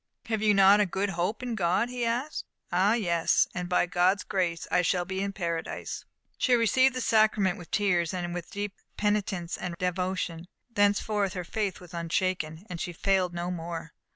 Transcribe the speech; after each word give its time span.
"Have 0.25 0.41
you 0.41 0.55
not 0.55 0.79
a 0.79 0.87
good 0.87 1.11
hope 1.11 1.43
in 1.43 1.53
God?" 1.53 1.89
he 1.89 2.03
asked. 2.05 2.45
"Ah, 2.71 2.95
yes, 2.95 3.47
and 3.53 3.69
by 3.69 3.85
God's 3.85 4.23
grace, 4.23 4.65
I 4.71 4.81
shall 4.81 5.05
be 5.05 5.21
in 5.21 5.31
Paradise." 5.31 6.05
She 6.39 6.55
received 6.55 6.95
the 6.95 7.01
sacrament 7.01 7.59
with 7.59 7.69
tears, 7.69 8.11
and 8.11 8.33
with 8.33 8.49
deep 8.49 8.73
penitence 8.97 9.57
and 9.57 9.75
devotion. 9.77 10.45
Thenceforth 10.73 11.33
her 11.33 11.43
faith 11.43 11.79
was 11.79 11.93
unshaken, 11.93 12.65
and 12.67 12.81
she 12.81 12.93
failed 12.93 13.35
no 13.35 13.51
more. 13.51 13.93